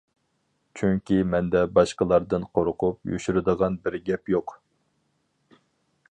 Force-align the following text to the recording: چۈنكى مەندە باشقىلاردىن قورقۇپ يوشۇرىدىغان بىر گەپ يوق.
چۈنكى 0.79 1.17
مەندە 1.33 1.59
باشقىلاردىن 1.75 2.47
قورقۇپ 2.57 3.11
يوشۇرىدىغان 3.15 3.77
بىر 3.83 3.99
گەپ 4.09 4.33
يوق. 4.35 4.55